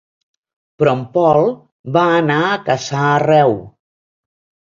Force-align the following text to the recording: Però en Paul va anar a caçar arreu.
Però 0.81 0.93
en 0.99 1.03
Paul 1.17 1.51
va 1.97 2.05
anar 2.21 2.39
a 2.45 2.57
caçar 2.71 3.05
arreu. 3.09 3.53